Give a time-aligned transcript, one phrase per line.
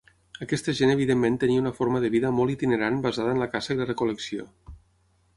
[0.43, 3.77] Aquesta gent evidentment tenia una forma de vida molt itinerant basada en la caça i
[3.83, 4.47] la recol·lecció.